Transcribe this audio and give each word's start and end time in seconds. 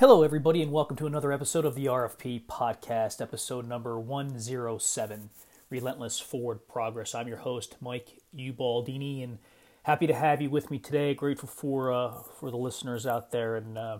Hello, 0.00 0.22
everybody, 0.22 0.62
and 0.62 0.72
welcome 0.72 0.96
to 0.96 1.04
another 1.04 1.30
episode 1.30 1.66
of 1.66 1.74
the 1.74 1.84
RFP 1.84 2.46
Podcast, 2.46 3.20
episode 3.20 3.68
number 3.68 4.00
107 4.00 5.28
Relentless 5.68 6.18
Forward 6.18 6.66
Progress. 6.66 7.14
I'm 7.14 7.28
your 7.28 7.36
host, 7.36 7.76
Mike 7.82 8.22
Ubaldini, 8.34 9.22
and 9.22 9.36
happy 9.82 10.06
to 10.06 10.14
have 10.14 10.40
you 10.40 10.48
with 10.48 10.70
me 10.70 10.78
today. 10.78 11.12
Grateful 11.12 11.50
for, 11.50 11.92
uh, 11.92 12.14
for 12.38 12.50
the 12.50 12.56
listeners 12.56 13.06
out 13.06 13.30
there, 13.30 13.56
and 13.56 13.76
uh, 13.76 13.98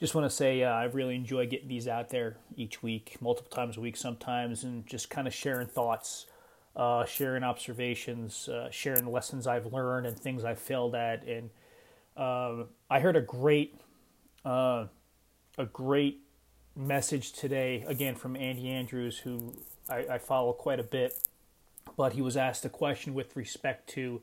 just 0.00 0.14
want 0.14 0.24
to 0.24 0.34
say 0.34 0.62
uh, 0.62 0.70
I 0.70 0.84
really 0.84 1.16
enjoy 1.16 1.46
getting 1.46 1.68
these 1.68 1.86
out 1.86 2.08
there 2.08 2.38
each 2.56 2.82
week, 2.82 3.18
multiple 3.20 3.50
times 3.50 3.76
a 3.76 3.80
week 3.82 3.98
sometimes, 3.98 4.64
and 4.64 4.86
just 4.86 5.10
kind 5.10 5.28
of 5.28 5.34
sharing 5.34 5.66
thoughts, 5.66 6.24
uh, 6.76 7.04
sharing 7.04 7.42
observations, 7.42 8.48
uh, 8.48 8.70
sharing 8.70 9.04
lessons 9.04 9.46
I've 9.46 9.70
learned 9.70 10.06
and 10.06 10.18
things 10.18 10.46
I've 10.46 10.58
failed 10.58 10.94
at. 10.94 11.24
And 11.24 11.50
uh, 12.16 12.64
I 12.88 13.00
heard 13.00 13.16
a 13.16 13.20
great 13.20 13.78
uh, 14.44 14.86
a 15.58 15.66
great 15.66 16.20
message 16.74 17.32
today, 17.32 17.84
again 17.86 18.14
from 18.14 18.36
Andy 18.36 18.68
Andrews, 18.68 19.18
who 19.18 19.54
I, 19.88 20.06
I 20.12 20.18
follow 20.18 20.52
quite 20.52 20.80
a 20.80 20.84
bit. 20.84 21.28
But 21.96 22.12
he 22.12 22.22
was 22.22 22.36
asked 22.36 22.64
a 22.64 22.68
question 22.68 23.12
with 23.12 23.36
respect 23.36 23.88
to 23.90 24.22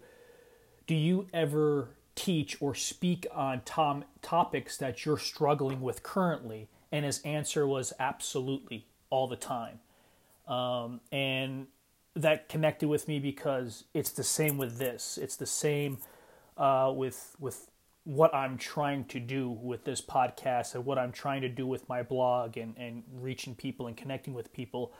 Do 0.88 0.96
you 0.96 1.28
ever 1.34 1.90
teach 2.16 2.58
or 2.62 2.74
speak 2.74 3.28
on 3.34 3.62
tom- 3.64 4.06
topics 4.22 4.78
that 4.78 5.06
you're 5.06 5.18
struggling 5.18 5.82
with 5.82 6.02
currently? 6.04 6.68
And 6.92 7.06
his 7.06 7.22
answer 7.22 7.68
was 7.68 7.94
absolutely 8.00 8.88
all 9.10 9.28
the 9.28 9.36
time. 9.36 9.80
Um, 10.48 11.02
and 11.12 11.68
that 12.16 12.50
connected 12.50 12.88
with 12.88 13.08
me 13.08 13.20
because 13.20 13.84
it's 13.94 14.10
the 14.10 14.24
same 14.24 14.58
with 14.58 14.78
this. 14.78 15.20
It's 15.22 15.36
the 15.36 15.46
same 15.46 16.00
uh, 16.58 16.92
with 16.94 17.36
with 17.40 17.70
what 18.04 18.34
I'm 18.34 18.58
trying 18.58 19.06
to 19.06 19.20
do 19.20 19.50
with 19.50 19.84
this 19.84 20.02
podcast 20.02 20.76
and 20.76 20.86
what 20.86 20.98
I'm 20.98 21.12
trying 21.12 21.42
to 21.42 21.50
do 21.50 21.68
with 21.68 21.88
my 21.88 22.02
blog 22.02 22.58
and, 22.58 22.76
and 22.78 23.04
reaching 23.14 23.56
people 23.56 23.88
and 23.88 23.96
connecting 23.96 24.34
with 24.34 24.54
people. 24.54 24.94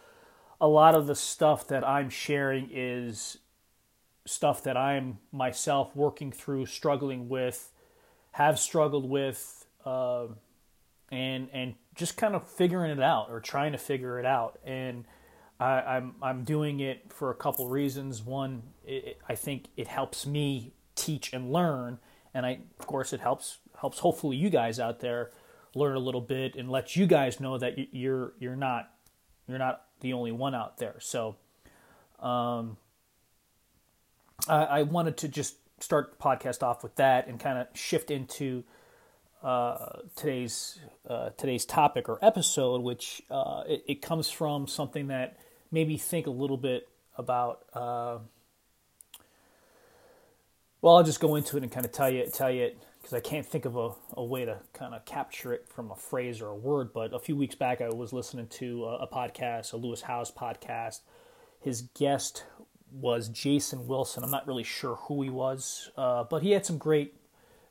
A 0.62 0.68
lot 0.68 0.96
of 0.96 1.08
the 1.08 1.16
stuff 1.16 1.68
that 1.70 1.88
I'm 1.88 2.10
sharing 2.10 2.70
is 2.72 3.38
stuff 4.26 4.64
that 4.64 4.78
I'm 4.78 5.20
myself 5.32 5.96
working 5.96 6.32
through, 6.32 6.66
struggling 6.68 7.30
with, 7.30 7.72
have 8.34 8.60
struggled 8.60 9.10
with, 9.10 9.66
uh, 9.86 10.28
and 11.12 11.50
and 11.52 11.76
just 11.96 12.18
kind 12.18 12.36
of 12.36 12.48
figuring 12.48 12.92
it 12.92 13.02
out 13.02 13.28
or 13.30 13.40
trying 13.40 13.72
to 13.72 13.78
figure 13.78 14.20
it 14.20 14.26
out. 14.26 14.60
And 14.64 15.06
I, 15.60 15.82
I'm 15.82 16.16
I'm 16.22 16.44
doing 16.44 16.80
it 16.80 17.12
for 17.12 17.32
a 17.32 17.36
couple 17.36 17.68
reasons. 17.68 18.22
One, 18.22 18.64
it, 18.86 19.18
I 19.28 19.36
think 19.36 19.70
it 19.76 19.88
helps 19.88 20.28
me 20.28 20.74
teach 20.96 21.34
and 21.34 21.52
learn 21.52 22.00
and 22.34 22.46
I, 22.46 22.60
of 22.80 22.88
course, 22.88 23.14
it 23.14 23.20
helps 23.20 23.60
helps 23.80 24.00
hopefully 24.00 24.38
you 24.38 24.50
guys 24.50 24.80
out 24.80 25.00
there 25.00 25.32
learn 25.76 25.96
a 25.96 26.00
little 26.00 26.22
bit 26.22 26.56
and 26.56 26.70
let 26.70 26.96
you 26.96 27.06
guys 27.06 27.40
know 27.40 27.58
that 27.58 27.94
you're 27.94 28.34
you're 28.40 28.56
not 28.56 28.92
you're 29.48 29.60
not 29.60 29.86
the 30.02 30.14
only 30.14 30.32
one 30.32 30.56
out 30.56 30.78
there. 30.78 30.96
So, 31.00 31.36
um, 32.20 32.78
I, 34.48 34.64
I 34.64 34.84
wanted 34.84 35.18
to 35.18 35.28
just 35.28 35.56
start 35.80 36.12
the 36.12 36.18
podcast 36.18 36.64
off 36.64 36.84
with 36.84 36.96
that 36.96 37.28
and 37.28 37.40
kind 37.40 37.58
of 37.58 37.68
shift 37.74 38.12
into 38.12 38.64
uh, 39.44 40.00
today's 40.16 40.80
uh, 41.10 41.30
today's 41.38 41.66
topic 41.66 42.10
or 42.10 42.20
episode, 42.22 42.82
which 42.82 43.22
uh, 43.32 43.64
it, 43.68 43.84
it, 43.88 44.02
comes 44.02 44.30
from 44.30 44.68
something 44.68 45.08
that 45.08 45.38
made 45.72 45.88
me 45.88 45.98
think 45.98 46.28
a 46.28 46.32
little 46.32 46.58
bit 46.58 46.90
about 47.18 47.64
uh, 47.74 48.18
well, 50.82 50.98
I'll 50.98 51.04
just 51.04 51.20
go 51.20 51.36
into 51.36 51.58
it 51.58 51.64
and 51.64 51.72
kind 51.72 51.86
of 51.86 51.92
tell 51.92 52.10
you 52.10 52.26
tell 52.28 52.52
you 52.52 52.72
because 53.00 53.14
I 53.14 53.20
can't 53.20 53.46
think 53.46 53.66
of 53.66 53.76
a, 53.76 53.92
a 54.14 54.24
way 54.24 54.46
to 54.46 54.60
kind 54.74 54.94
of 54.94 55.06
capture 55.06 55.54
it 55.54 55.68
from 55.68 55.92
a 55.92 55.96
phrase 55.96 56.42
or 56.42 56.48
a 56.48 56.56
word. 56.56 56.94
But 56.94 57.14
a 57.14 57.20
few 57.20 57.36
weeks 57.36 57.56
back, 57.56 57.82
I 57.82 57.90
was 57.90 58.14
listening 58.14 58.48
to 58.48 58.86
a, 58.86 58.98
a 59.00 59.08
podcast, 59.08 59.74
a 59.74 59.78
Lewis 59.78 60.02
Howes 60.02 60.32
podcast. 60.32 61.02
His 61.62 61.82
guest 61.82 62.46
was 62.92 63.30
Jason 63.30 63.88
Wilson. 63.88 64.24
I'm 64.24 64.32
not 64.32 64.48
really 64.48 64.64
sure 64.64 64.96
who 64.96 65.22
he 65.22 65.30
was, 65.30 65.92
uh, 65.98 66.24
but 66.24 66.44
he 66.44 66.52
had 66.52 66.66
some 66.66 66.78
great, 66.78 67.14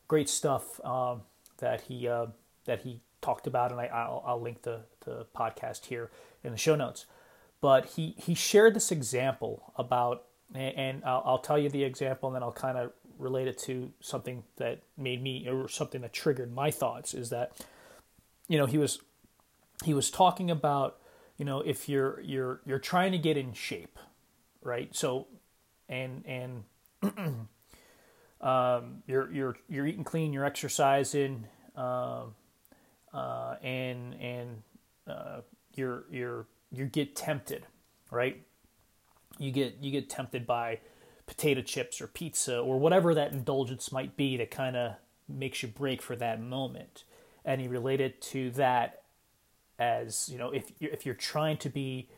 great 0.07 0.29
stuff 0.29 0.81
uh, 0.85 1.17
that 1.59 1.83
he 1.83 2.09
uh, 2.09 2.27
that 2.67 2.83
he 2.83 3.01
talked 3.21 3.47
about, 3.47 3.73
and 3.73 3.81
I, 3.81 4.09
will 4.09 4.23
I'll 4.27 4.41
link 4.41 4.63
the, 4.63 4.81
the 5.05 5.27
podcast 5.37 5.87
here 5.87 6.11
in 6.45 6.53
the 6.53 6.59
show 6.59 6.77
notes. 6.77 7.07
But 7.61 7.87
he 7.87 8.15
he 8.19 8.35
shared 8.35 8.75
this 8.75 8.93
example 8.93 9.73
about 9.77 10.25
and 10.55 11.05
I'll, 11.05 11.23
I'll, 11.27 11.39
tell 11.39 11.59
you 11.59 11.69
the 11.69 11.85
example 11.85 12.29
and 12.29 12.37
then 12.37 12.43
I'll 12.43 12.53
kind 12.53 12.79
of 12.79 12.93
relate 13.19 13.49
it 13.49 13.59
to 13.59 13.93
something 14.01 14.45
that 14.57 14.83
made 14.97 15.23
me 15.23 15.49
or 15.49 15.69
something 15.69 16.01
that 16.01 16.13
triggered 16.13 16.53
my 16.55 16.71
thoughts 16.71 17.15
is 17.15 17.31
that 17.31 17.53
you 18.49 18.57
know 18.59 18.67
he 18.67 18.79
was 18.79 19.01
he 19.85 19.93
was 19.93 20.11
talking 20.11 20.51
about 20.51 20.99
you 21.37 21.45
know 21.45 21.61
if 21.61 21.89
you're 21.89 22.21
you're 22.21 22.61
you're 22.65 22.79
trying 22.79 23.13
to 23.13 23.19
get 23.19 23.37
in 23.37 23.53
shape 23.53 23.99
right? 24.63 24.95
So 24.95 25.27
and 25.89 26.25
and 26.27 26.65
um, 28.41 29.03
you're 29.07 29.33
you're 29.33 29.57
you're 29.69 29.87
eating 29.87 30.05
clean 30.05 30.33
you're 30.33 30.45
exercising 30.45 31.47
um, 31.77 32.35
uh, 33.13 33.57
and 33.63 34.15
and 34.15 34.63
uh, 35.07 35.41
you're 35.75 36.05
you're 36.11 36.47
you 36.71 36.87
get 36.87 37.17
tempted 37.17 37.65
right? 38.11 38.43
You 39.39 39.53
get 39.53 39.79
you 39.81 39.91
get 39.91 40.11
tempted 40.11 40.47
by 40.47 40.81
potato 41.29 41.61
chips 41.61 42.01
or 42.01 42.09
pizza 42.09 42.59
or 42.59 42.81
whatever 42.81 43.15
that 43.15 43.33
indulgence 43.33 43.93
might 43.93 44.17
be 44.17 44.37
that 44.39 44.51
kind 44.51 44.75
of 44.75 44.95
makes 45.29 45.63
you 45.63 45.69
break 45.69 46.03
for 46.03 46.17
that 46.17 46.41
moment. 46.41 47.05
And 47.45 47.61
he 47.61 47.69
related 47.69 48.21
to 48.23 48.51
that 48.53 49.03
as 49.79 50.29
you 50.29 50.39
know 50.39 50.51
if 50.51 50.73
you're, 50.81 50.91
if 50.91 51.07
you're 51.07 51.15
trying 51.15 51.57
to 51.59 51.69
be 51.69 52.09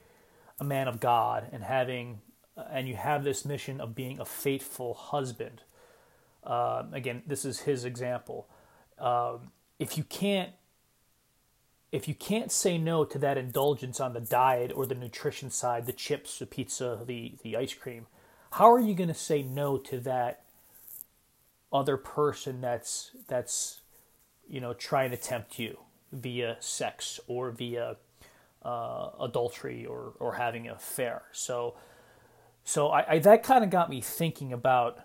a 0.59 0.65
man 0.65 0.88
of 0.88 1.00
God 1.00 1.48
and 1.53 1.62
having 1.62 2.21
uh, 2.56 2.65
and 2.71 2.88
you 2.88 2.94
have 2.94 3.25
this 3.25 3.44
mission 3.44 3.81
of 3.81 3.94
being 3.94 4.19
a 4.19 4.25
faithful 4.25 4.94
husband. 4.94 5.62
Uh, 6.42 6.84
again, 6.92 7.22
this 7.27 7.44
is 7.44 7.60
his 7.60 7.84
example. 7.84 8.48
Um, 8.98 9.50
if 9.78 9.98
you 9.98 10.04
can't 10.04 10.53
if 11.92 12.06
you 12.06 12.15
can't 12.15 12.53
say 12.53 12.78
no 12.78 13.04
to 13.04 13.19
that 13.19 13.37
indulgence 13.37 13.98
on 13.98 14.12
the 14.12 14.21
diet 14.21 14.71
or 14.72 14.87
the 14.87 14.94
nutrition 14.94 15.50
side, 15.50 15.87
the 15.87 15.92
chips, 15.92 16.38
the 16.38 16.47
pizza, 16.47 17.00
the 17.04 17.34
the 17.42 17.56
ice 17.56 17.75
cream, 17.75 18.06
how 18.53 18.72
are 18.72 18.81
you 18.81 18.94
going 18.94 19.09
to 19.09 19.15
say 19.15 19.43
no 19.43 19.78
to 19.78 20.00
that 20.00 20.44
other 21.72 21.97
person 21.97 22.61
that's 22.61 23.12
that's 23.28 23.81
you 24.49 24.61
know 24.61 24.72
trying 24.72 25.11
to 25.11 25.16
tempt 25.16 25.59
you 25.59 25.78
via 26.12 26.56
sex 26.59 27.21
or 27.28 27.50
via 27.53 27.97
uh, 28.62 29.10
adultery 29.21 29.87
or 29.87 30.15
or 30.19 30.34
having 30.34 30.66
an 30.66 30.75
affair? 30.75 31.22
So 31.33 31.77
so 32.65 32.89
I, 32.89 33.15
I 33.15 33.19
that 33.21 33.43
kind 33.43 33.65
of 33.65 33.71
got 33.71 33.89
me 33.89 34.00
thinking 34.00 34.53
about 34.53 34.99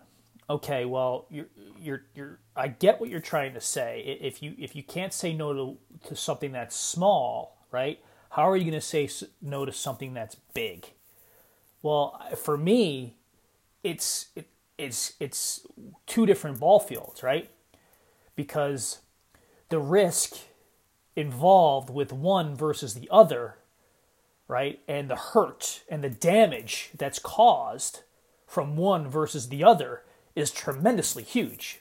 okay, 0.50 0.86
well 0.86 1.28
you're 1.30 1.48
you're 1.80 2.02
you're 2.16 2.40
I 2.56 2.70
get 2.70 3.00
what 3.00 3.10
you're 3.10 3.20
trying 3.20 3.54
to 3.54 3.62
say. 3.62 4.18
If 4.22 4.42
you 4.42 4.56
if 4.58 4.76
you 4.76 4.84
can't 4.84 5.14
say 5.14 5.34
no 5.34 5.54
to 5.54 5.78
to 6.08 6.16
something 6.16 6.52
that's 6.52 6.76
small, 6.76 7.58
right? 7.72 8.00
How 8.32 8.50
are 8.50 8.58
you 8.58 8.64
going 8.64 8.74
to 8.74 8.82
say 8.82 9.08
no 9.42 9.66
to 9.66 9.72
something 9.72 10.14
that's 10.14 10.36
big? 10.54 10.92
Well, 11.82 12.20
for 12.36 12.58
me, 12.58 13.16
it's 13.86 14.30
it, 14.36 14.48
it's 14.78 15.14
it's 15.20 15.66
two 16.08 16.26
different 16.26 16.60
ball 16.60 16.80
fields, 16.80 17.22
right? 17.22 17.50
Because 18.36 19.00
the 19.70 19.80
risk 19.80 20.38
involved 21.16 21.90
with 21.90 22.12
one 22.12 22.56
versus 22.56 22.96
the 22.96 23.08
other, 23.12 23.60
right? 24.48 24.80
And 24.88 25.10
the 25.10 25.16
hurt 25.16 25.84
and 25.88 26.04
the 26.04 26.10
damage 26.10 26.90
that's 26.98 27.20
caused 27.20 28.02
from 28.48 28.76
one 28.76 29.08
versus 29.08 29.50
the 29.50 29.64
other 29.64 30.04
is 30.36 30.52
tremendously 30.52 31.24
huge, 31.24 31.80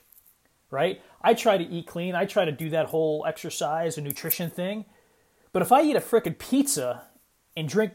right? 0.71 1.01
I 1.23 1.33
try 1.33 1.57
to 1.57 1.65
eat 1.65 1.87
clean, 1.87 2.15
I 2.15 2.27
try 2.27 2.45
to 2.45 2.53
do 2.53 2.69
that 2.71 2.87
whole 2.87 3.25
exercise 3.27 3.97
and 3.97 4.07
nutrition 4.07 4.51
thing. 4.51 4.85
But 5.53 5.63
if 5.63 5.73
I 5.73 5.83
eat 5.83 5.97
a 5.97 6.01
frickin' 6.01 6.39
pizza 6.39 7.05
and 7.57 7.69
drink 7.69 7.93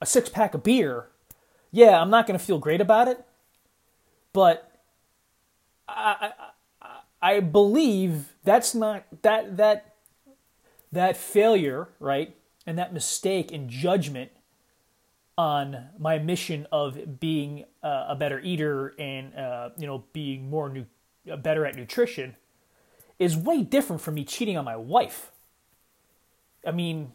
a 0.00 0.06
six 0.06 0.28
pack 0.28 0.54
of 0.54 0.62
beer, 0.62 1.08
yeah, 1.70 2.00
I'm 2.00 2.10
not 2.10 2.26
going 2.26 2.38
to 2.38 2.44
feel 2.44 2.58
great 2.58 2.80
about 2.80 3.08
it. 3.08 3.24
But 4.32 4.70
I, 5.88 6.32
I, 6.82 6.86
I 7.22 7.40
believe 7.40 8.34
that's 8.44 8.74
not 8.74 9.04
that 9.22 9.56
that 9.56 9.94
that 10.92 11.16
failure, 11.16 11.88
right, 11.98 12.36
and 12.66 12.78
that 12.78 12.92
mistake 12.92 13.52
in 13.52 13.68
judgment 13.68 14.30
on 15.38 15.88
my 15.98 16.18
mission 16.18 16.66
of 16.70 17.18
being 17.18 17.64
uh, 17.82 18.06
a 18.08 18.16
better 18.16 18.40
eater 18.40 18.94
and 18.98 19.34
uh, 19.34 19.70
you 19.78 19.86
know 19.86 20.04
being 20.12 20.50
more 20.50 20.68
nu- 20.68 20.86
uh, 21.30 21.36
better 21.36 21.64
at 21.66 21.76
nutrition 21.76 22.36
is 23.18 23.36
way 23.36 23.62
different 23.62 24.02
from 24.02 24.14
me 24.14 24.24
cheating 24.24 24.56
on 24.56 24.64
my 24.64 24.76
wife. 24.76 25.30
I 26.66 26.72
mean, 26.72 27.12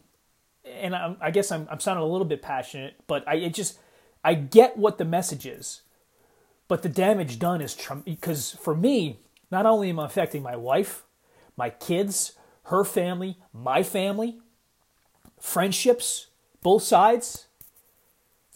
and 0.64 0.94
I'm, 0.94 1.16
i 1.20 1.30
guess 1.30 1.52
I'm, 1.52 1.68
I'm 1.70 1.80
sounding 1.80 2.02
a 2.02 2.06
little 2.06 2.26
bit 2.26 2.42
passionate, 2.42 2.94
but 3.06 3.26
I 3.28 3.48
just 3.48 3.78
I 4.24 4.34
get 4.34 4.76
what 4.76 4.98
the 4.98 5.04
message 5.04 5.46
is. 5.46 5.82
But 6.68 6.82
the 6.82 6.88
damage 6.88 7.38
done 7.38 7.60
is 7.60 7.76
because 8.04 8.56
for 8.60 8.74
me, 8.74 9.20
not 9.50 9.66
only 9.66 9.90
am 9.90 10.00
I 10.00 10.06
affecting 10.06 10.42
my 10.42 10.56
wife, 10.56 11.04
my 11.56 11.70
kids, 11.70 12.32
her 12.64 12.84
family, 12.84 13.38
my 13.52 13.82
family, 13.82 14.38
friendships, 15.40 16.26
both 16.62 16.82
sides. 16.82 17.46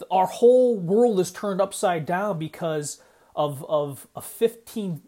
Our 0.09 0.25
whole 0.25 0.77
world 0.77 1.19
is 1.19 1.31
turned 1.31 1.61
upside 1.61 2.05
down 2.05 2.39
because 2.39 3.01
of 3.35 3.63
of 3.69 4.07
a 4.15 4.21
15 4.21 5.01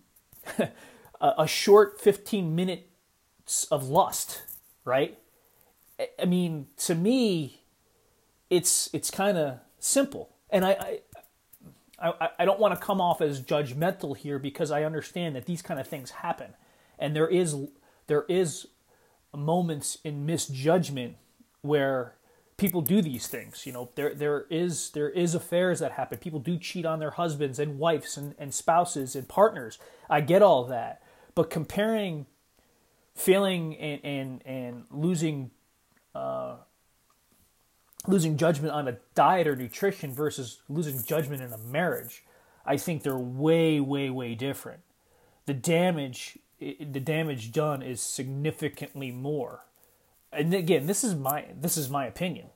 a 1.22 1.48
short 1.48 2.00
15 2.00 2.56
minutes 2.56 3.66
of 3.72 3.90
lust, 3.90 4.44
right? 4.86 5.18
I 6.20 6.26
mean, 6.26 6.68
to 6.78 6.96
me, 6.96 7.64
it's 8.50 8.90
it's 8.94 9.10
kind 9.12 9.38
of 9.38 9.60
simple, 9.80 10.30
and 10.50 10.64
I 10.64 11.00
I, 12.10 12.30
I 12.40 12.46
don't 12.46 12.60
want 12.60 12.74
to 12.74 12.86
come 12.86 13.00
off 13.00 13.22
as 13.22 13.42
judgmental 13.42 14.16
here 14.16 14.40
because 14.40 14.72
I 14.72 14.84
understand 14.84 15.36
that 15.36 15.46
these 15.46 15.62
kind 15.62 15.80
of 15.80 15.88
things 15.88 16.12
happen, 16.12 16.54
and 17.00 17.16
there 17.16 17.28
is 17.28 17.56
there 18.08 18.26
is 18.28 18.68
moments 19.36 19.98
in 20.04 20.26
misjudgment 20.26 21.16
where 21.62 22.16
people 22.58 22.82
do 22.82 23.02
these 23.02 23.28
things. 23.28 23.66
You 23.66 23.74
know, 23.74 23.90
there 23.96 24.14
there 24.14 24.46
is 24.50 24.92
there 24.92 25.10
is 25.10 25.36
affairs 25.36 25.80
that 25.80 25.94
happen. 25.94 26.18
People 26.18 26.40
do 26.40 26.58
cheat 26.58 26.86
on 26.86 27.00
their 27.00 27.12
husbands 27.12 27.60
and 27.60 27.80
wives 27.80 28.18
and, 28.18 28.36
and 28.38 28.54
spouses 28.54 29.16
and 29.16 29.28
partners. 29.28 29.80
I 30.10 30.22
get 30.22 30.42
all 30.42 30.66
that. 30.66 31.02
But 31.36 31.50
comparing 31.50 32.26
failing 33.16 33.76
and 33.78 34.04
and, 34.04 34.42
and 34.46 34.84
losing 34.92 35.52
uh, 36.14 36.58
losing 38.08 38.38
judgment 38.38 38.74
on 38.74 38.88
a 38.88 38.98
diet 39.16 39.48
or 39.48 39.56
nutrition 39.56 40.14
versus 40.14 40.62
losing 40.68 41.02
judgment 41.04 41.42
in 41.42 41.54
a 41.54 41.58
marriage, 41.58 42.24
I 42.66 42.78
think 42.78 43.04
they're 43.04 43.18
way, 43.18 43.80
way, 43.80 44.10
way 44.10 44.36
different. 44.36 44.82
The 45.46 45.54
damage, 45.54 46.38
the 46.60 47.00
damage 47.00 47.52
done 47.52 47.82
is 47.82 48.02
significantly 48.02 49.12
more. 49.12 49.66
And 50.32 50.54
again, 50.54 50.88
this 50.88 51.04
is 51.04 51.16
my 51.16 51.46
this 51.60 51.78
is 51.78 51.90
my 51.90 52.08
opinion. 52.08 52.48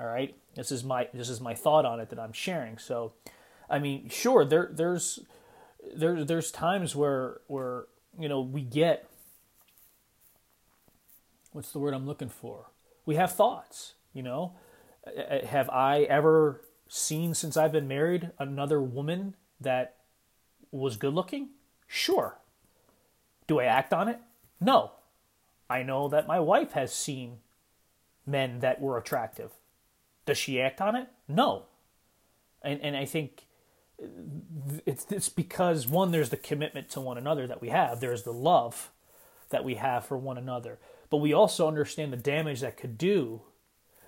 All 0.00 0.06
right, 0.06 0.34
this 0.54 0.72
is 0.72 0.84
my 0.84 1.08
this 1.12 1.28
is 1.28 1.40
my 1.40 1.54
thought 1.54 1.84
on 1.84 2.00
it 2.00 2.10
that 2.10 2.18
I'm 2.18 2.32
sharing. 2.32 2.78
So, 2.78 3.12
I 3.68 3.78
mean, 3.78 4.08
sure, 4.08 4.44
there 4.44 4.70
there's 4.72 5.20
there 5.94 6.24
there's 6.24 6.50
times 6.50 6.96
where 6.96 7.40
where 7.48 7.86
you 8.18 8.28
know 8.28 8.40
we 8.40 8.62
get 8.62 9.08
what's 11.52 11.72
the 11.72 11.80
word 11.80 11.92
I'm 11.92 12.06
looking 12.06 12.30
for? 12.30 12.70
We 13.04 13.16
have 13.16 13.32
thoughts, 13.32 13.94
you 14.14 14.22
know 14.22 14.52
Uh, 15.16 15.46
have 15.46 15.68
I 15.70 16.02
ever 16.02 16.60
seen 16.88 17.34
since 17.34 17.56
I've 17.56 17.72
been 17.72 17.88
married 17.88 18.30
another 18.38 18.80
woman 18.80 19.34
that 19.60 19.96
was 20.70 20.96
good 20.96 21.14
looking? 21.14 21.50
Sure. 21.86 22.38
Do 23.46 23.60
I 23.60 23.64
act 23.64 23.92
on 23.92 24.08
it? 24.08 24.20
No. 24.60 24.92
I 25.70 25.82
know 25.82 26.08
that 26.08 26.26
my 26.26 26.40
wife 26.40 26.72
has 26.72 26.94
seen 26.94 27.38
men 28.26 28.60
that 28.60 28.80
were 28.80 28.98
attractive. 28.98 29.52
Does 30.26 30.38
she 30.38 30.60
act 30.60 30.80
on 30.80 30.96
it? 30.96 31.08
No. 31.26 31.64
And 32.62 32.80
and 32.82 32.96
I 32.96 33.04
think 33.04 33.46
uh, 34.02 34.06
it's 34.84 35.06
it's 35.10 35.28
because 35.28 35.86
one 35.86 36.10
there's 36.10 36.30
the 36.30 36.36
commitment 36.36 36.90
to 36.90 37.00
one 37.00 37.18
another 37.18 37.46
that 37.46 37.60
we 37.60 37.68
have. 37.70 38.00
There's 38.00 38.24
the 38.24 38.32
love 38.32 38.90
that 39.50 39.64
we 39.64 39.76
have 39.76 40.04
for 40.04 40.16
one 40.16 40.38
another. 40.38 40.78
But 41.10 41.18
we 41.18 41.32
also 41.32 41.66
understand 41.66 42.12
the 42.12 42.18
damage 42.18 42.60
that 42.60 42.76
could 42.76 42.98
do 42.98 43.42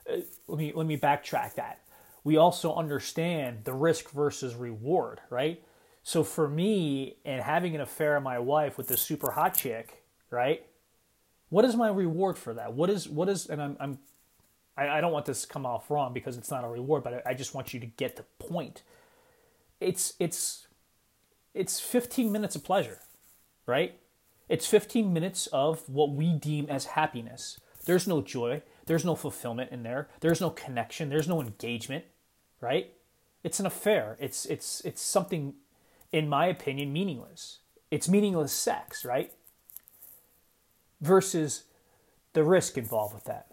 let 0.06 0.58
me 0.58 0.72
let 0.74 0.86
me 0.86 0.96
backtrack 0.96 1.54
that. 1.54 1.80
We 2.22 2.36
also 2.36 2.74
understand 2.74 3.64
the 3.64 3.72
risk 3.72 4.10
versus 4.10 4.54
reward, 4.54 5.20
right? 5.30 5.62
So 6.02 6.24
for 6.24 6.48
me, 6.48 7.16
and 7.24 7.42
having 7.42 7.74
an 7.74 7.80
affair 7.80 8.14
with 8.14 8.24
my 8.24 8.38
wife 8.38 8.76
with 8.76 8.88
this 8.88 9.02
super 9.02 9.32
hot 9.32 9.54
chick, 9.54 10.02
right? 10.30 10.64
What 11.48 11.64
is 11.64 11.76
my 11.76 11.88
reward 11.88 12.38
for 12.38 12.54
that? 12.54 12.74
What 12.74 12.90
is 12.90 13.08
what 13.08 13.28
is? 13.28 13.46
And 13.46 13.60
I'm, 13.60 13.76
I'm 13.80 13.98
I, 14.76 14.88
I 14.98 15.00
don't 15.00 15.12
want 15.12 15.26
this 15.26 15.42
to 15.42 15.48
come 15.48 15.66
off 15.66 15.90
wrong 15.90 16.12
because 16.12 16.36
it's 16.36 16.50
not 16.50 16.64
a 16.64 16.68
reward, 16.68 17.04
but 17.04 17.22
I, 17.26 17.30
I 17.30 17.34
just 17.34 17.54
want 17.54 17.74
you 17.74 17.80
to 17.80 17.86
get 17.86 18.16
the 18.16 18.24
point. 18.38 18.82
It's 19.80 20.14
it's 20.18 20.66
it's 21.54 21.80
15 21.80 22.30
minutes 22.30 22.56
of 22.56 22.64
pleasure, 22.64 23.00
right? 23.66 23.98
It's 24.48 24.66
15 24.66 25.12
minutes 25.12 25.46
of 25.48 25.88
what 25.88 26.10
we 26.10 26.32
deem 26.32 26.66
as 26.68 26.86
happiness. 26.86 27.58
There's 27.90 28.06
no 28.06 28.22
joy. 28.22 28.62
There's 28.86 29.04
no 29.04 29.16
fulfillment 29.16 29.72
in 29.72 29.82
there. 29.82 30.08
There's 30.20 30.40
no 30.40 30.50
connection. 30.50 31.08
There's 31.08 31.26
no 31.26 31.40
engagement, 31.40 32.04
right? 32.60 32.92
It's 33.42 33.58
an 33.58 33.66
affair. 33.66 34.16
It's 34.20 34.46
it's 34.46 34.80
it's 34.82 35.02
something, 35.02 35.54
in 36.12 36.28
my 36.28 36.46
opinion, 36.46 36.92
meaningless. 36.92 37.58
It's 37.90 38.08
meaningless 38.08 38.52
sex, 38.52 39.04
right? 39.04 39.32
Versus 41.00 41.64
the 42.32 42.44
risk 42.44 42.78
involved 42.78 43.12
with 43.12 43.24
that, 43.24 43.48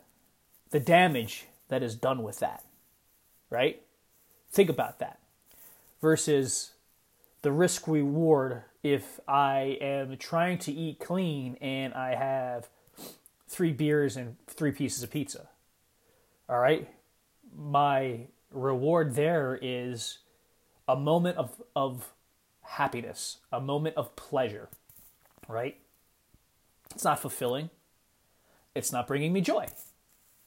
the 0.69 0.79
damage 0.79 1.47
that 1.69 1.81
is 1.81 1.95
done 1.95 2.21
with 2.21 2.37
that, 2.37 2.63
right? 3.49 3.81
Think 4.51 4.69
about 4.69 4.99
that. 4.99 5.17
Versus 5.99 6.73
the 7.41 7.51
risk 7.51 7.87
reward 7.87 8.65
if 8.83 9.19
I 9.27 9.79
am 9.81 10.15
trying 10.17 10.59
to 10.59 10.71
eat 10.71 10.99
clean 10.99 11.55
and 11.59 11.95
I 11.95 12.13
have 12.13 12.69
three 13.47 13.71
beers 13.71 14.17
and 14.17 14.35
three 14.47 14.71
pieces 14.71 15.03
of 15.03 15.11
pizza. 15.11 15.47
All 16.49 16.59
right? 16.59 16.88
My 17.55 18.27
reward 18.51 19.15
there 19.15 19.57
is 19.61 20.19
a 20.88 20.95
moment 20.95 21.38
of, 21.38 21.61
of 21.75 22.13
happiness, 22.61 23.38
a 23.51 23.59
moment 23.59 23.95
of 23.95 24.15
pleasure, 24.15 24.69
right? 25.47 25.77
It's 26.94 27.03
not 27.03 27.19
fulfilling. 27.19 27.69
It's 28.75 28.91
not 28.91 29.07
bringing 29.07 29.33
me 29.33 29.41
joy. 29.41 29.67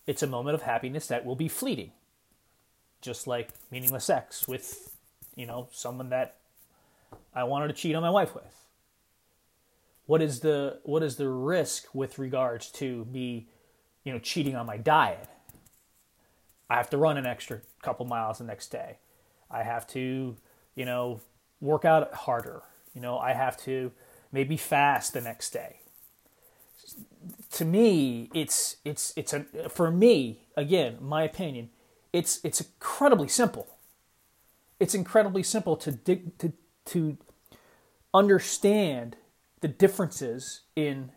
It's 0.07 0.23
a 0.23 0.27
moment 0.27 0.55
of 0.55 0.63
happiness 0.63 1.07
that 1.09 1.25
will 1.25 1.37
be 1.37 1.49
fleeting, 1.49 1.93
just 3.01 3.27
like 3.27 3.51
meaningless 3.71 4.05
sex 4.05 4.47
with, 4.49 4.97
you 5.37 5.47
know, 5.47 5.69
someone 5.73 6.11
that 6.11 6.37
I 7.35 7.45
wanted 7.45 7.69
to 7.69 7.75
cheat 7.75 7.95
on 7.95 8.03
my 8.03 8.11
wife 8.11 8.35
with 8.35 8.61
what 10.11 10.21
is 10.21 10.41
the 10.41 10.81
what 10.83 11.05
is 11.05 11.15
the 11.15 11.29
risk 11.29 11.85
with 11.95 12.19
regards 12.19 12.69
to 12.69 13.07
me, 13.13 13.47
you 14.03 14.13
know, 14.13 14.19
cheating 14.19 14.57
on 14.57 14.67
my 14.67 14.77
diet? 14.77 15.29
I 16.69 16.79
have 16.79 16.91
to 16.91 16.97
run 16.97 17.17
an 17.17 17.27
extra 17.27 17.61
couple 17.81 18.05
miles 18.07 18.39
the 18.39 18.45
next 18.45 18.73
day. 18.73 18.99
I 19.49 19.63
have 19.63 19.87
to, 19.89 20.37
you 20.75 20.85
know, 20.85 21.21
work 21.61 21.85
out 21.85 22.13
harder. 22.13 22.63
You 22.93 23.01
know, 23.01 23.19
I 23.19 23.35
have 23.35 23.57
to 23.59 23.93
maybe 24.33 24.57
fast 24.57 25.13
the 25.13 25.21
next 25.21 25.51
day. 25.51 25.77
To 27.53 27.65
me, 27.65 28.31
it's 28.35 28.79
it's 28.85 29.13
it's 29.17 29.33
a 29.33 29.45
for 29.69 29.93
me 29.93 30.41
again, 30.57 30.99
my 31.01 31.23
opinion. 31.23 31.71
It's 32.13 32.41
it's 32.43 32.61
incredibly 32.61 33.29
simple. 33.29 33.69
It's 34.81 34.93
incredibly 34.93 35.45
simple 35.45 35.77
to 35.77 35.93
dig, 35.93 36.37
to 36.39 36.53
to 36.87 37.17
understand 38.13 39.15
the 39.61 39.69
differences 39.69 40.63
in 40.75 41.13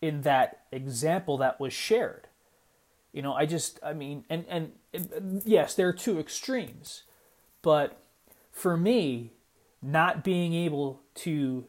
in 0.00 0.22
that 0.22 0.64
example 0.72 1.36
that 1.38 1.60
was 1.60 1.72
shared. 1.72 2.28
You 3.12 3.22
know, 3.22 3.34
I 3.34 3.46
just 3.46 3.78
I 3.82 3.92
mean 3.92 4.24
and 4.30 4.44
and, 4.48 4.72
and 4.92 5.42
yes, 5.44 5.74
there 5.74 5.88
are 5.88 5.92
two 5.92 6.18
extremes. 6.18 7.02
But 7.60 8.00
for 8.50 8.76
me, 8.76 9.32
not 9.80 10.24
being 10.24 10.54
able 10.54 11.00
to 11.14 11.66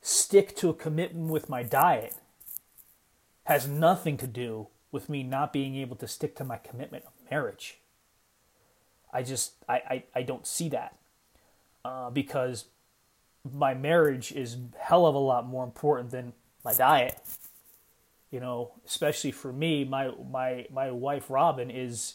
stick 0.00 0.56
to 0.56 0.70
a 0.70 0.74
commitment 0.74 1.30
with 1.30 1.48
my 1.48 1.62
diet 1.62 2.14
has 3.44 3.68
nothing 3.68 4.16
to 4.16 4.26
do 4.26 4.68
with 4.92 5.08
me 5.08 5.22
not 5.22 5.52
being 5.52 5.76
able 5.76 5.96
to 5.96 6.08
stick 6.08 6.34
to 6.36 6.44
my 6.44 6.56
commitment 6.56 7.04
of 7.04 7.12
marriage. 7.30 7.78
I 9.12 9.22
just 9.22 9.54
I 9.68 9.74
I, 9.74 10.04
I 10.16 10.22
don't 10.22 10.46
see 10.46 10.68
that 10.70 10.96
uh, 11.84 12.10
because 12.10 12.66
my 13.50 13.74
marriage 13.74 14.32
is 14.32 14.56
hell 14.78 15.06
of 15.06 15.14
a 15.14 15.18
lot 15.18 15.46
more 15.46 15.64
important 15.64 16.10
than 16.10 16.32
my 16.64 16.74
diet. 16.74 17.18
You 18.30 18.40
know, 18.40 18.72
especially 18.86 19.32
for 19.32 19.52
me, 19.52 19.84
my 19.84 20.10
my 20.30 20.66
my 20.70 20.90
wife 20.90 21.30
Robin 21.30 21.70
is 21.70 22.14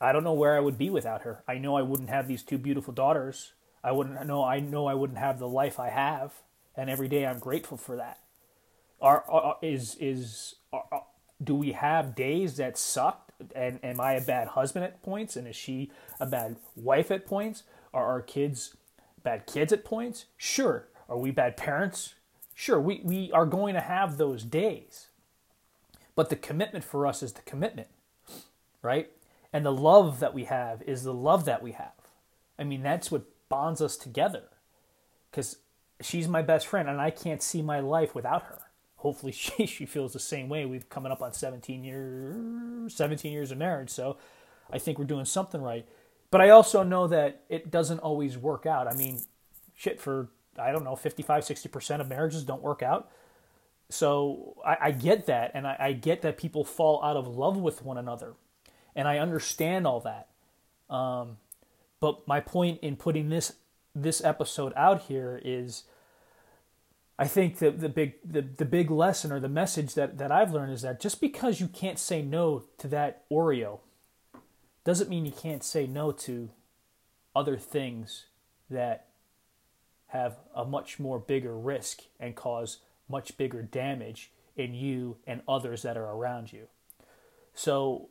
I 0.00 0.12
don't 0.12 0.24
know 0.24 0.32
where 0.32 0.56
I 0.56 0.60
would 0.60 0.78
be 0.78 0.90
without 0.90 1.22
her. 1.22 1.42
I 1.46 1.58
know 1.58 1.76
I 1.76 1.82
wouldn't 1.82 2.10
have 2.10 2.28
these 2.28 2.42
two 2.42 2.58
beautiful 2.58 2.94
daughters. 2.94 3.52
I 3.82 3.92
wouldn't 3.92 4.24
know 4.26 4.44
I 4.44 4.60
know 4.60 4.86
I 4.86 4.94
wouldn't 4.94 5.18
have 5.18 5.38
the 5.38 5.48
life 5.48 5.78
I 5.78 5.90
have, 5.90 6.34
and 6.76 6.88
every 6.88 7.08
day 7.08 7.26
I'm 7.26 7.38
grateful 7.38 7.76
for 7.76 7.96
that. 7.96 8.20
Are, 9.00 9.24
are 9.28 9.56
is 9.60 9.96
is 10.00 10.54
are, 10.72 11.04
do 11.42 11.54
we 11.54 11.72
have 11.72 12.14
days 12.14 12.56
that 12.56 12.78
suck? 12.78 13.32
And 13.54 13.78
am 13.84 14.00
I 14.00 14.14
a 14.14 14.20
bad 14.20 14.48
husband 14.48 14.84
at 14.84 15.02
points? 15.02 15.36
And 15.36 15.46
is 15.46 15.54
she 15.54 15.92
a 16.18 16.26
bad 16.26 16.56
wife 16.74 17.10
at 17.10 17.24
points? 17.24 17.62
Are 17.94 18.06
our 18.06 18.20
kids 18.20 18.76
bad 19.22 19.46
kids 19.46 19.72
at 19.72 19.84
points? 19.84 20.26
Sure. 20.36 20.88
Are 21.08 21.18
we 21.18 21.30
bad 21.30 21.56
parents? 21.56 22.14
Sure. 22.54 22.80
We, 22.80 23.00
we 23.04 23.32
are 23.32 23.46
going 23.46 23.74
to 23.74 23.80
have 23.80 24.16
those 24.16 24.44
days. 24.44 25.08
But 26.14 26.30
the 26.30 26.36
commitment 26.36 26.84
for 26.84 27.06
us 27.06 27.22
is 27.22 27.34
the 27.34 27.42
commitment, 27.42 27.88
right? 28.82 29.10
And 29.52 29.64
the 29.64 29.72
love 29.72 30.20
that 30.20 30.34
we 30.34 30.44
have 30.44 30.82
is 30.82 31.04
the 31.04 31.14
love 31.14 31.44
that 31.44 31.62
we 31.62 31.72
have. 31.72 31.92
I 32.58 32.64
mean, 32.64 32.82
that's 32.82 33.10
what 33.10 33.24
bonds 33.48 33.80
us 33.80 33.96
together. 33.96 34.42
Because 35.30 35.58
she's 36.00 36.28
my 36.28 36.42
best 36.42 36.66
friend 36.66 36.88
and 36.88 37.00
I 37.00 37.10
can't 37.10 37.42
see 37.42 37.62
my 37.62 37.80
life 37.80 38.14
without 38.14 38.42
her. 38.44 38.60
hopefully 38.96 39.32
she, 39.32 39.66
she 39.66 39.86
feels 39.86 40.12
the 40.12 40.18
same 40.18 40.48
way. 40.48 40.64
We've 40.66 40.88
coming 40.88 41.12
up 41.12 41.22
on 41.22 41.32
17 41.32 41.84
years 41.84 42.94
17 42.94 43.32
years 43.32 43.50
of 43.50 43.58
marriage, 43.58 43.90
so 43.90 44.16
I 44.70 44.78
think 44.78 44.98
we're 44.98 45.04
doing 45.04 45.24
something 45.24 45.62
right. 45.62 45.86
But 46.30 46.40
I 46.40 46.50
also 46.50 46.82
know 46.82 47.06
that 47.06 47.42
it 47.48 47.70
doesn't 47.70 48.00
always 48.00 48.36
work 48.36 48.66
out. 48.66 48.86
I 48.86 48.94
mean, 48.94 49.20
shit 49.74 50.00
for 50.00 50.28
I 50.58 50.72
don't 50.72 50.84
know, 50.84 50.96
55, 50.96 51.44
60% 51.44 52.00
of 52.00 52.08
marriages 52.08 52.42
don't 52.42 52.62
work 52.62 52.82
out. 52.82 53.10
So 53.90 54.56
I, 54.66 54.76
I 54.82 54.90
get 54.90 55.26
that, 55.26 55.52
and 55.54 55.66
I, 55.66 55.76
I, 55.78 55.92
get 55.92 56.20
that 56.22 56.36
people 56.36 56.64
fall 56.64 57.02
out 57.02 57.16
of 57.16 57.26
love 57.26 57.56
with 57.56 57.82
one 57.82 57.96
another, 57.96 58.34
and 58.94 59.08
I 59.08 59.18
understand 59.18 59.86
all 59.86 60.00
that. 60.00 60.28
Um, 60.94 61.38
but 62.00 62.26
my 62.28 62.40
point 62.40 62.80
in 62.82 62.96
putting 62.96 63.28
this 63.28 63.54
this 63.94 64.22
episode 64.22 64.72
out 64.76 65.02
here 65.02 65.40
is 65.42 65.84
I 67.18 67.26
think 67.26 67.58
that 67.58 67.80
the 67.80 67.88
big 67.88 68.14
the, 68.22 68.42
the 68.42 68.66
big 68.66 68.90
lesson 68.90 69.32
or 69.32 69.40
the 69.40 69.48
message 69.48 69.94
that, 69.94 70.18
that 70.18 70.30
I've 70.30 70.52
learned 70.52 70.72
is 70.72 70.82
that 70.82 71.00
just 71.00 71.20
because 71.20 71.58
you 71.60 71.68
can't 71.68 71.98
say 71.98 72.20
no 72.20 72.64
to 72.78 72.88
that 72.88 73.24
Oreo 73.30 73.80
doesn't 74.88 75.10
mean 75.10 75.26
you 75.26 75.32
can't 75.32 75.62
say 75.62 75.86
no 75.86 76.10
to 76.10 76.48
other 77.36 77.58
things 77.58 78.24
that 78.70 79.04
have 80.06 80.38
a 80.54 80.64
much 80.64 80.98
more 80.98 81.18
bigger 81.18 81.54
risk 81.54 82.04
and 82.18 82.34
cause 82.34 82.78
much 83.06 83.36
bigger 83.36 83.60
damage 83.60 84.30
in 84.56 84.72
you 84.72 85.18
and 85.26 85.42
others 85.46 85.82
that 85.82 85.98
are 85.98 86.10
around 86.10 86.54
you. 86.54 86.68
So 87.52 88.08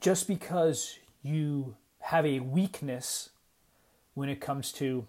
just 0.00 0.26
because 0.26 0.98
you 1.22 1.76
have 2.00 2.24
a 2.24 2.40
weakness 2.40 3.28
when 4.14 4.30
it 4.30 4.40
comes 4.40 4.72
to 4.72 5.06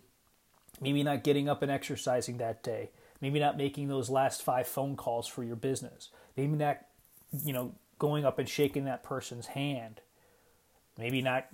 maybe 0.81 1.03
not 1.03 1.23
getting 1.23 1.47
up 1.47 1.61
and 1.61 1.71
exercising 1.71 2.37
that 2.39 2.63
day, 2.63 2.89
maybe 3.21 3.39
not 3.39 3.55
making 3.55 3.87
those 3.87 4.09
last 4.09 4.43
five 4.43 4.67
phone 4.67 4.97
calls 4.97 5.25
for 5.25 5.41
your 5.41 5.55
business, 5.55 6.09
maybe 6.35 6.57
not, 6.57 6.79
you 7.45 7.53
know, 7.53 7.73
going 7.97 8.25
up 8.25 8.39
and 8.39 8.49
shaking 8.49 8.83
that 8.83 9.03
person's 9.03 9.47
hand, 9.47 10.01
maybe 10.97 11.21
not, 11.21 11.47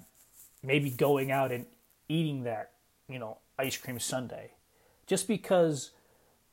maybe 0.64 0.90
going 0.90 1.32
out 1.32 1.52
and 1.52 1.66
eating 2.08 2.44
that, 2.44 2.72
you 3.08 3.20
know, 3.20 3.38
ice 3.58 3.78
cream 3.78 4.00
sundae. 4.00 4.50
Just 5.08 5.28
because 5.28 5.92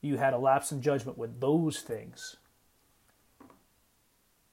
you 0.01 0.17
had 0.17 0.35
a 0.35 0.39
lapse 0.39 0.73
in 0.73 0.81
judgment 0.81 1.19
with 1.19 1.41
those 1.41 1.81
things 1.81 2.37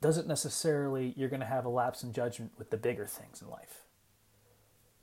doesn't 0.01 0.27
necessarily 0.27 1.13
you're 1.17 1.29
going 1.29 1.39
to 1.39 1.45
have 1.45 1.65
a 1.65 1.69
lapse 1.69 2.03
in 2.03 2.13
judgment 2.13 2.51
with 2.57 2.69
the 2.69 2.77
bigger 2.77 3.07
things 3.07 3.41
in 3.41 3.49
life. 3.49 3.81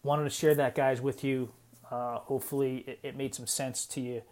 Wanted 0.04 0.24
to 0.24 0.30
share 0.30 0.54
that, 0.54 0.74
guys, 0.74 1.00
with 1.00 1.24
you. 1.24 1.50
Uh, 1.90 2.18
hopefully, 2.18 2.84
it, 2.86 3.00
it, 3.02 3.16
made 3.16 3.34
some 3.34 3.46
sense 3.46 3.84
to 3.86 4.00
you. 4.00 4.22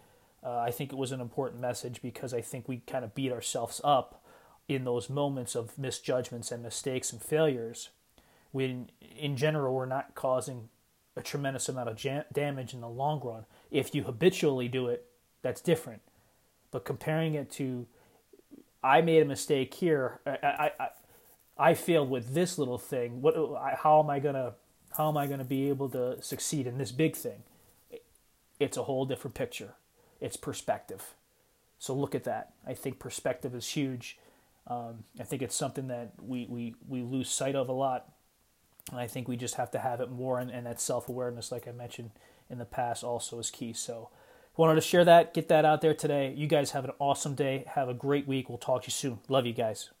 Uh, 0.43 0.59
I 0.59 0.71
think 0.71 0.91
it 0.91 0.97
was 0.97 1.11
an 1.11 1.21
important 1.21 1.61
message 1.61 2.01
because 2.01 2.33
I 2.33 2.41
think 2.41 2.67
we 2.67 2.77
kind 2.87 3.05
of 3.05 3.13
beat 3.13 3.31
ourselves 3.31 3.79
up 3.83 4.23
in 4.67 4.83
those 4.83 5.09
moments 5.09 5.55
of 5.55 5.77
misjudgments 5.77 6.51
and 6.51 6.63
mistakes 6.63 7.11
and 7.11 7.21
failures. 7.21 7.89
When, 8.51 8.89
in 9.17 9.37
general, 9.37 9.73
we're 9.73 9.85
not 9.85 10.15
causing 10.15 10.69
a 11.15 11.21
tremendous 11.21 11.69
amount 11.69 11.89
of 11.89 11.95
jam- 11.95 12.25
damage 12.31 12.73
in 12.73 12.81
the 12.81 12.89
long 12.89 13.21
run. 13.23 13.45
If 13.69 13.95
you 13.95 14.03
habitually 14.03 14.67
do 14.67 14.87
it, 14.87 15.05
that's 15.41 15.61
different. 15.61 16.01
But 16.71 16.85
comparing 16.85 17.35
it 17.35 17.49
to, 17.51 17.87
I 18.83 19.01
made 19.01 19.21
a 19.21 19.25
mistake 19.25 19.73
here. 19.73 20.19
I, 20.25 20.31
I, 20.43 20.71
I, 20.79 20.89
I 21.57 21.73
failed 21.73 22.09
with 22.09 22.33
this 22.33 22.57
little 22.57 22.77
thing. 22.77 23.21
What? 23.21 23.35
How 23.83 24.01
am 24.01 24.09
I 24.09 24.19
gonna? 24.19 24.53
How 24.97 25.09
am 25.09 25.17
I 25.17 25.27
gonna 25.27 25.43
be 25.43 25.69
able 25.69 25.89
to 25.89 26.21
succeed 26.21 26.67
in 26.67 26.77
this 26.77 26.91
big 26.91 27.15
thing? 27.15 27.43
It's 28.59 28.77
a 28.77 28.83
whole 28.83 29.05
different 29.05 29.35
picture. 29.35 29.75
It's 30.19 30.37
perspective. 30.37 31.15
So 31.79 31.95
look 31.95 32.13
at 32.13 32.25
that. 32.25 32.53
I 32.65 32.75
think 32.75 32.99
perspective 32.99 33.55
is 33.55 33.67
huge. 33.69 34.19
Um, 34.67 35.05
I 35.19 35.23
think 35.23 35.41
it's 35.41 35.55
something 35.55 35.87
that 35.87 36.13
we, 36.21 36.45
we, 36.47 36.75
we 36.87 37.01
lose 37.01 37.29
sight 37.29 37.55
of 37.55 37.69
a 37.69 37.73
lot. 37.73 38.07
And 38.89 38.99
I 38.99 39.07
think 39.07 39.27
we 39.27 39.37
just 39.37 39.55
have 39.55 39.71
to 39.71 39.79
have 39.79 40.01
it 40.01 40.09
more, 40.11 40.39
and, 40.39 40.49
and 40.49 40.65
that 40.65 40.81
self 40.81 41.07
awareness, 41.07 41.51
like 41.51 41.67
I 41.67 41.71
mentioned 41.71 42.11
in 42.49 42.57
the 42.57 42.65
past, 42.65 43.03
also 43.03 43.39
is 43.39 43.49
key. 43.51 43.73
So, 43.73 44.09
wanted 44.57 44.75
to 44.75 44.81
share 44.81 45.05
that, 45.05 45.33
get 45.33 45.47
that 45.49 45.65
out 45.65 45.81
there 45.81 45.93
today. 45.93 46.33
You 46.35 46.47
guys 46.47 46.71
have 46.71 46.85
an 46.85 46.91
awesome 46.99 47.35
day. 47.35 47.63
Have 47.67 47.89
a 47.89 47.93
great 47.93 48.27
week. 48.27 48.49
We'll 48.49 48.57
talk 48.57 48.83
to 48.83 48.87
you 48.87 48.91
soon. 48.91 49.19
Love 49.29 49.45
you 49.45 49.53
guys. 49.53 49.91